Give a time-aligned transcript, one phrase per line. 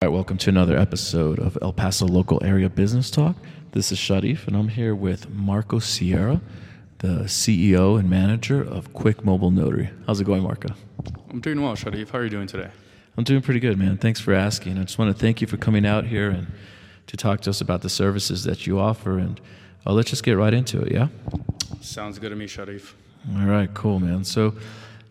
[0.00, 3.34] All right, welcome to another episode of El Paso Local Area Business Talk.
[3.72, 6.40] This is Sharif, and I'm here with Marco Sierra,
[6.98, 9.90] the CEO and manager of Qwik Mobile Notary.
[10.06, 10.68] How's it going, Marco?
[11.30, 12.10] I'm doing well, Sharif.
[12.10, 12.70] How are you doing today?
[13.16, 13.98] I'm doing pretty good, man.
[13.98, 14.78] Thanks for asking.
[14.78, 16.46] I just want to thank you for coming out here and
[17.08, 19.18] to talk to us about the services that you offer.
[19.18, 19.40] And
[19.84, 21.08] uh, let's just get right into it, yeah?
[21.80, 22.94] Sounds good to me, Sharif.
[23.34, 24.22] All right, cool, man.
[24.22, 24.54] So,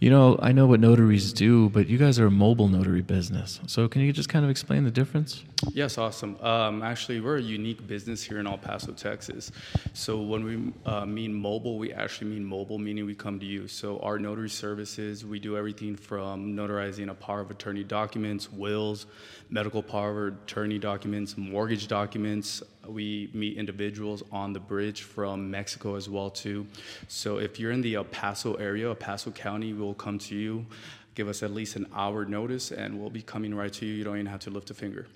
[0.00, 3.60] you know, I know what notaries do, but you guys are a mobile notary business.
[3.66, 5.44] So, can you just kind of explain the difference?
[5.72, 6.36] Yes, awesome.
[6.40, 9.52] Um, actually, we're a unique business here in El Paso, Texas.
[9.92, 13.68] So, when we uh, mean mobile, we actually mean mobile, meaning we come to you.
[13.68, 19.06] So, our notary services, we do everything from notarizing a power of attorney documents, wills,
[19.48, 22.62] medical power of attorney documents, mortgage documents.
[22.86, 26.66] We meet individuals on the bridge from Mexico as well too.
[27.08, 30.66] So, if you're in the El Paso area, El Paso County, we'll come to you.
[31.14, 33.94] Give us at least an hour notice, and we'll be coming right to you.
[33.94, 35.06] You don't even have to lift a finger.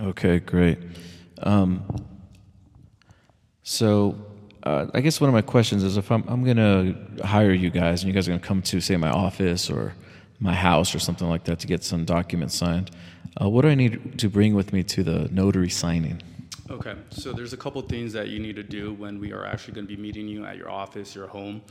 [0.00, 0.78] Okay, great.
[1.42, 1.84] Um,
[3.62, 4.14] so,
[4.62, 7.70] uh, I guess one of my questions is if I'm, I'm going to hire you
[7.70, 9.94] guys and you guys are going to come to, say, my office or
[10.38, 12.90] my house or something like that to get some documents signed,
[13.40, 16.22] uh, what do I need to bring with me to the notary signing?
[16.68, 19.74] Okay, so there's a couple things that you need to do when we are actually
[19.74, 21.62] going to be meeting you at your office, your home.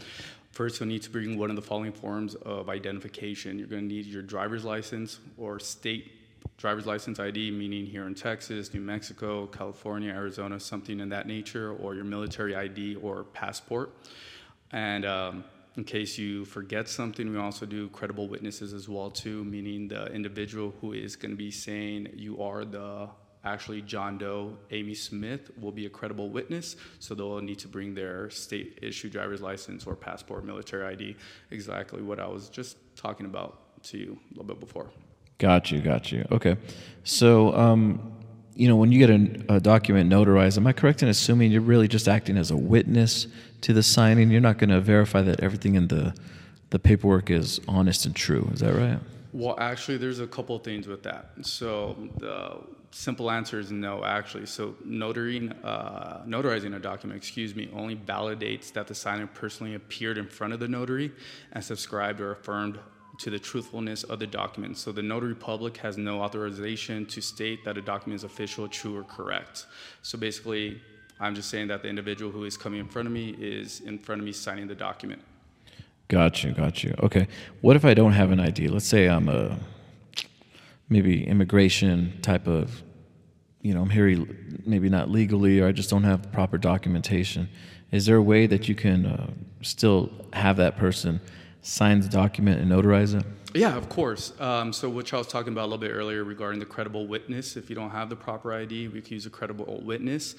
[0.52, 3.60] First, you'll need to bring one of the following forms of identification.
[3.60, 6.14] You're going to need your driver's license or state
[6.58, 11.74] driver's license ID, meaning here in Texas, New Mexico, California, Arizona, something in that nature,
[11.74, 13.92] or your military ID or passport.
[14.72, 15.44] And um,
[15.78, 20.06] in case you forget something, we also do credible witnesses as well too, meaning the
[20.08, 23.10] individual who is going to be saying you are the
[23.44, 27.94] actually John Doe, Amy Smith will be a credible witness, so they'll need to bring
[27.94, 31.16] their state issue driver's license or passport, military ID,
[31.52, 34.90] exactly what I was just talking about to you a little bit before.
[35.38, 36.26] Got you, got you.
[36.32, 36.58] Okay.
[37.04, 38.14] So, um,
[38.56, 41.62] you know, when you get a, a, document notarized, am I correct in assuming you're
[41.62, 43.28] really just acting as a witness
[43.62, 44.32] to the signing?
[44.32, 46.16] You're not going to verify that everything in the
[46.72, 48.50] the paperwork is honest and true.
[48.54, 49.00] Is that right?
[49.34, 51.30] Well, actually, there's a couple things with that.
[51.42, 52.58] So the
[52.92, 54.46] simple answer is no, actually.
[54.46, 60.18] So notaring, uh, notarizing a document, excuse me, only validates that the signer personally appeared
[60.18, 61.12] in front of the notary
[61.52, 62.80] and subscribed or affirmed
[63.20, 64.78] to the truthfulness of the document.
[64.78, 68.98] So the notary public has no authorization to state that a document is official, true,
[68.98, 69.66] or correct.
[70.02, 70.82] So basically,
[71.20, 74.00] I'm just saying that the individual who is coming in front of me is in
[74.00, 75.22] front of me signing the document.
[76.08, 76.94] Got you, got you.
[77.02, 77.28] Okay.
[77.62, 78.68] What if I don't have an ID?
[78.68, 79.58] Let's say I'm a
[80.90, 82.84] maybe immigration type of,
[83.62, 84.26] you know, I'm here
[84.66, 87.50] maybe not legally, or I just don't have proper documentation.
[87.92, 91.22] Is there a way that you can uh, still have that person?
[91.66, 93.26] Sign the document and notarize it?
[93.56, 94.34] Yeah, of course.
[94.42, 97.56] Um, so, which I was talking about a little bit earlier regarding the credible witness.
[97.56, 100.36] If you don't have the proper ID, we can use a credible witness.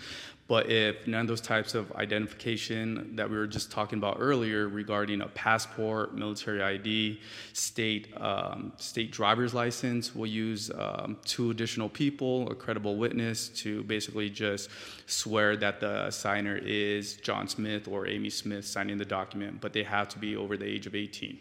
[0.48, 4.68] But if none of those types of identification that we were just talking about earlier
[4.68, 7.18] regarding a passport, military ID,
[7.54, 13.82] state um, state driver's license, we'll use um, two additional people, a credible witness, to
[13.84, 14.68] basically just
[15.06, 19.84] swear that the signer is John Smith or Amy Smith signing the document, but they
[19.84, 21.38] have to be over the age of 18.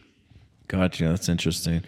[0.68, 1.10] Gotcha.
[1.10, 1.84] That's interesting.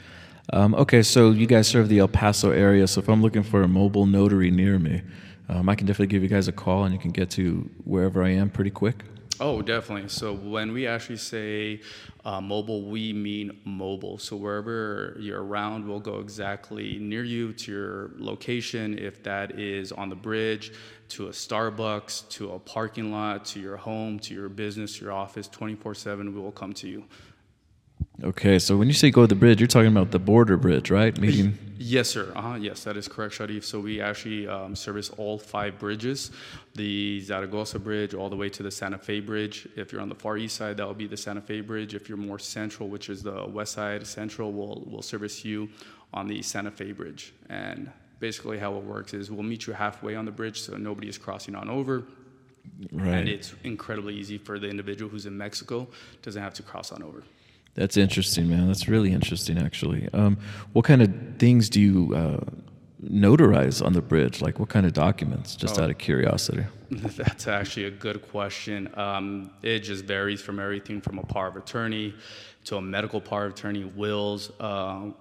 [0.54, 2.88] Um, okay, so you guys serve the El Paso area.
[2.88, 5.02] So if I'm looking for a mobile notary near me,
[5.50, 8.24] um, I can definitely give you guys a call and you can get to wherever
[8.24, 9.04] I am pretty quick.
[9.40, 10.10] Oh, definitely.
[10.10, 11.82] So when we actually say
[12.26, 14.18] uh, mobile, we mean mobile.
[14.18, 18.98] So wherever you're around, we'll go exactly near you to your location.
[18.98, 20.74] If that is on the bridge,
[21.10, 25.48] to a Starbucks, to a parking lot, to your home, to your business, your office,
[25.48, 27.04] 24 7, we will come to you.
[28.24, 30.90] Okay, so when you say go to the bridge, you're talking about the border bridge,
[30.90, 31.18] right?
[31.20, 31.58] Meaning.
[31.78, 32.32] Yes, sir.
[32.36, 32.56] Uh-huh.
[32.56, 33.64] Yes, that is correct, Sharif.
[33.64, 36.32] So we actually um, service all five bridges
[36.74, 39.68] the Zaragoza Bridge all the way to the Santa Fe Bridge.
[39.76, 41.94] If you're on the far east side, that will be the Santa Fe Bridge.
[41.94, 45.70] If you're more central, which is the west side central, we'll, we'll service you
[46.14, 47.34] on the Santa Fe Bridge.
[47.50, 51.08] And basically, how it works is we'll meet you halfway on the bridge so nobody
[51.08, 52.04] is crossing on over.
[52.92, 53.14] Right.
[53.14, 55.88] And it's incredibly easy for the individual who's in Mexico,
[56.22, 57.24] doesn't have to cross on over.
[57.78, 58.68] That's interesting, man.
[58.68, 60.10] That's really interesting, actually.
[60.12, 60.40] Um,
[60.74, 62.40] what kind of things do you uh,
[63.04, 64.42] notarize on the bridge?
[64.42, 65.56] Like, what kind of documents?
[65.56, 66.66] Just oh, out of curiosity.
[66.90, 68.90] That's actually a good question.
[68.98, 72.16] Um, it just varies from everything from a power of attorney
[72.66, 74.52] to a medical power of attorney, wills.
[74.60, 75.12] Uh,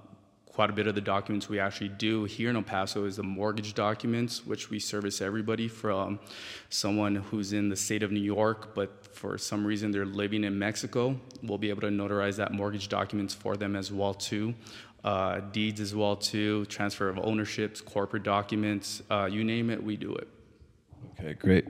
[0.56, 3.22] quite a bit of the documents we actually do here in El Paso is the
[3.22, 6.18] mortgage documents, which we service everybody from
[6.70, 10.58] someone who's in the state of New York, but for some reason they're living in
[10.58, 14.54] Mexico, we'll be able to notarize that mortgage documents for them as well too.
[15.06, 19.96] uh, deeds as well too, transfer of ownerships, corporate documents, uh, you name it, we
[19.96, 20.28] do it.
[21.18, 21.66] Okay, great.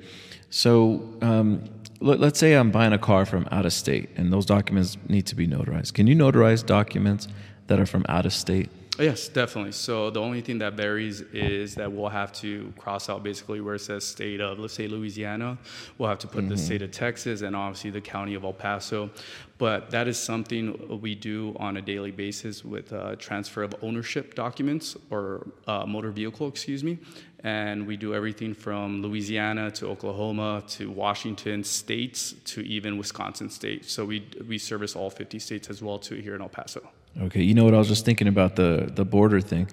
[0.49, 1.65] So um,
[2.00, 5.27] let, us say I'm buying a car from out of state, and those documents need
[5.27, 5.93] to be notarized.
[5.93, 7.29] Can you notarize documents
[7.67, 8.71] that are from out of state?
[8.99, 9.73] Yes, definitely.
[9.73, 13.75] So the only thing that varies is that we'll have to cross out basically where
[13.75, 15.59] it says state of, let's say Louisiana.
[15.99, 16.49] We'll have to put mm-hmm.
[16.49, 19.11] the state of Texas and obviously the county of El Paso.
[19.59, 24.35] But that is something we do on a daily basis with uh, transfer of ownership
[24.35, 26.99] documents or uh, motor vehicle, excuse me.
[27.41, 33.85] And we do everything from Louisiana to Oklahoma to Washington states to even Wisconsin state.
[33.85, 36.89] So we, we service all 50 states as well too here in El Paso.
[37.23, 37.75] Okay, you know what?
[37.75, 39.69] I was just thinking about the the border thing.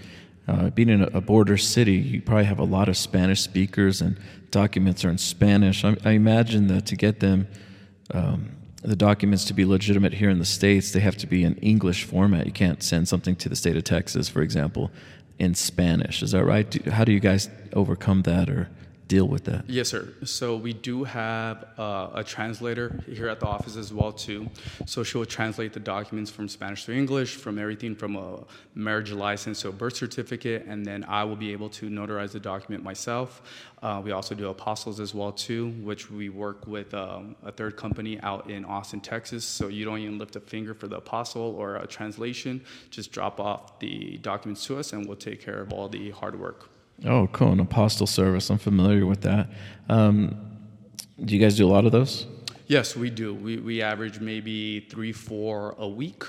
[0.45, 4.19] Uh, being in a, border city, you probably have a lot of Spanish speakers, and
[4.51, 5.86] documents are in Spanish.
[5.86, 7.48] I, I imagine that to get them,
[8.13, 8.51] um,
[8.81, 12.04] the documents to be legitimate here in the states, they have to be in English
[12.04, 12.45] format.
[12.45, 14.92] You can't send something to the state of Texas, for example,
[15.40, 16.22] in Spanish.
[16.22, 16.69] Is that right?
[16.69, 18.69] Do, how do you guys overcome that, or
[19.07, 19.69] deal with that?
[19.69, 20.07] Yes, sir.
[20.23, 24.50] So we do have uh, a translator here at the office as well too.
[24.85, 28.44] So she will translate the documents from Spanish to English, from everything from a
[28.75, 32.39] marriage license to a birth certificate, and then I will be able to notarize the
[32.39, 33.41] document myself.
[33.81, 37.75] Uh, we also do apostilles as well too, which we work with um, a third
[37.75, 39.44] company out in Austin, Texas.
[39.44, 42.63] So you don't even lift a finger for the apostille or a translation.
[42.89, 46.39] Just drop off the documents to us, and we'll take care of all the hard
[46.39, 46.72] work.
[47.06, 47.51] Oh, cool.
[47.51, 48.50] An apostille service.
[48.50, 49.50] I'm familiar with that.
[49.90, 50.36] Um,
[51.24, 52.25] do you guys do a lot of those?
[52.68, 53.34] Yes, we do.
[53.34, 56.24] We, we average maybe three, four a week,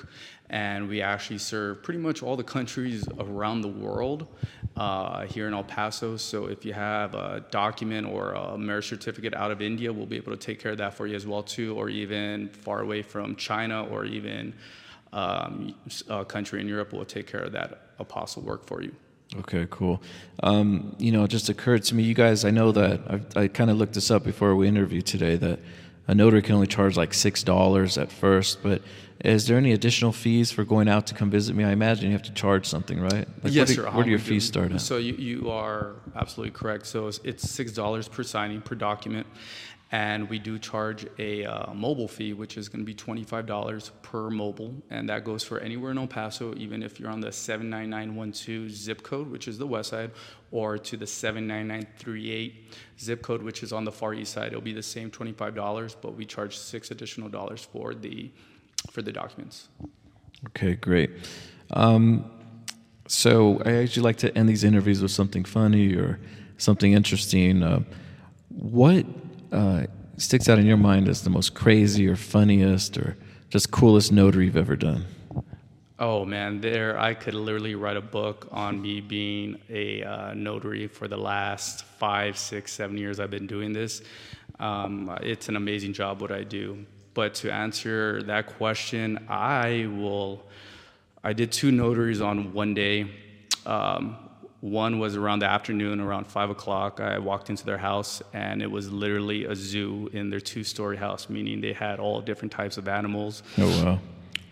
[0.51, 4.27] and we actually serve pretty much all the countries around the world
[4.77, 6.17] uh, here in El Paso.
[6.17, 10.17] So if you have a document or a marriage certificate out of India, we'll be
[10.17, 13.03] able to take care of that for you as well too, or even far away
[13.03, 14.55] from China or even
[15.13, 15.75] um,
[16.09, 18.95] a country in Europe we'll take care of that apostille work for you.
[19.41, 20.03] Okay, cool.
[20.43, 23.49] Um, you know, it just occurred to me, you guys, I know that I've, i
[23.49, 25.59] kind of looked this up before we interviewed today that
[26.07, 28.83] a notary can only charge like $6 at first, but
[29.25, 31.65] is there any additional fees for going out to come visit me?
[31.65, 33.27] I imagine you have to charge something, right?
[33.43, 33.91] Like yes, where do, sir.
[33.91, 34.81] Where do your fees start at?
[34.81, 36.87] So you, you are absolutely correct.
[36.87, 39.27] So it's, it's $6 per signing per document.
[39.95, 44.29] And we do charge a uh, mobile fee, which is going to be $25 per
[44.29, 44.75] mobile.
[44.91, 49.05] And that goes for anywhere in El Paso, even if you're on the 79912 zip
[49.05, 50.11] code, which is the west side,
[50.51, 54.49] or to the 79938 zip code, which is on the far east side.
[54.49, 58.33] It'll be the same $25, but we charge six additional dollars for the,
[58.91, 59.69] for the documents.
[60.49, 61.13] Okay, great.
[61.71, 62.29] Um,
[63.07, 66.19] so I actually like to end these interviews with something funny or
[66.59, 67.63] something interesting.
[67.63, 67.85] Uh,
[68.49, 69.07] what
[69.55, 69.87] uh,
[70.17, 73.17] sticks out in your mind as the most crazy or funniest or
[73.51, 75.05] just coolest notary you've ever done?
[75.99, 80.89] Oh man, there I could literally write a book on me being a uh, notary
[80.89, 84.03] for the last five, six, seven years I've been doing this.
[84.59, 86.85] Um, it's an amazing job what I do.
[87.15, 90.43] But to answer that question, I will.
[91.23, 93.11] I did two notaries on one day.
[93.65, 94.17] Um,
[94.65, 96.99] one was around the afternoon, around five o'clock.
[96.99, 101.29] I walked into their house, and it was literally a zoo in their two-story house,
[101.29, 103.43] meaning they had all different types of animals.
[103.59, 103.99] Oh wow!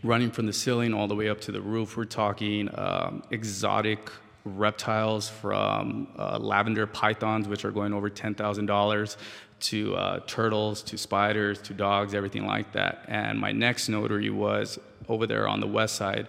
[0.03, 1.97] Running from the ceiling all the way up to the roof.
[1.97, 4.11] We're talking um, exotic
[4.44, 9.16] reptiles from uh, lavender pythons, which are going over ten thousand dollars,
[9.61, 13.07] to uh, turtles, to spiders, to dogs, everything like that.
[13.09, 14.78] And my next notary was
[15.09, 16.28] over there on the west side,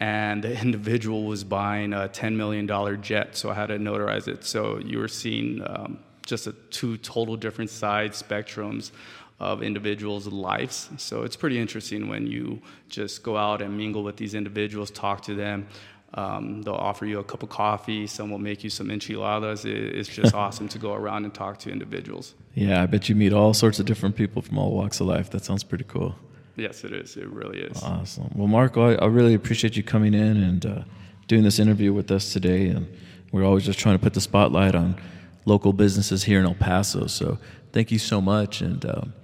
[0.00, 2.66] and the individual was buying a $10 million
[3.02, 4.44] jet, so I had to notarize it.
[4.44, 8.92] So you were seeing um, just a two total different side spectrums
[9.40, 10.88] of individuals' lives.
[10.96, 15.22] So it's pretty interesting when you just go out and mingle with these individuals, talk
[15.22, 15.66] to them.
[16.14, 18.06] Um, they'll offer you a cup of coffee.
[18.06, 19.64] Some will make you some enchiladas.
[19.64, 22.34] It, it's just awesome to go around and talk to individuals.
[22.54, 25.30] Yeah, I bet you meet all sorts of different people from all walks of life.
[25.30, 26.16] That sounds pretty cool.
[26.58, 27.16] Yes, it is.
[27.16, 27.82] It really is.
[27.82, 28.30] Awesome.
[28.34, 30.82] Well, Marco, I, I really appreciate you coming in and uh,
[31.28, 32.66] doing this interview with us today.
[32.66, 32.88] And
[33.30, 35.00] we're always just trying to put the spotlight on
[35.44, 37.06] local businesses here in El Paso.
[37.06, 37.38] So
[37.72, 39.14] thank you so much, and um,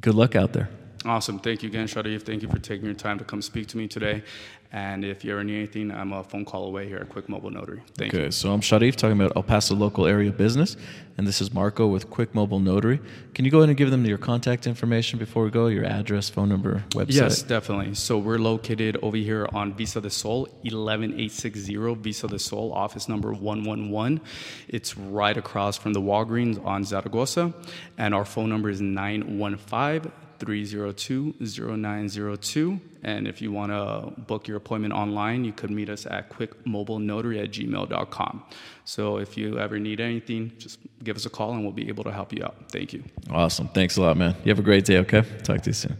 [0.00, 0.68] good luck out there.
[1.06, 1.38] Awesome.
[1.38, 2.22] Thank you again, Sharif.
[2.22, 4.24] Thank you for taking your time to come speak to me today.
[4.72, 7.50] And if you ever need anything, I'm a phone call away here at Qwik Mobile
[7.50, 7.82] Notary.
[7.94, 8.30] Thank okay, you.
[8.32, 10.76] so I'm Sharif talking about El Paso local area business,
[11.16, 13.00] and this is Marco with Qwik Mobile Notary.
[13.34, 15.68] Can you go ahead and give them your contact information before we go?
[15.68, 17.12] Your address, phone number, website?
[17.12, 17.94] Yes, definitely.
[17.94, 23.32] So we're located over here on Vista del Sol, 11860 Vista del Sol, office number
[23.32, 24.20] 111.
[24.66, 27.54] It's right across from the Walgreens on Zaragoza,
[27.96, 32.80] and our phone number is 915 302-0902.
[33.02, 37.42] And if you want to book your appointment online, you could meet us at quickmobilenotary
[37.42, 38.44] at gmail.com.
[38.84, 42.04] So if you ever need anything, just give us a call and we'll be able
[42.04, 42.70] to help you out.
[42.70, 43.02] Thank you.
[43.30, 43.68] Awesome.
[43.68, 44.34] Thanks a lot, man.
[44.44, 45.22] You have a great day, okay?
[45.42, 45.96] Talk to you soon.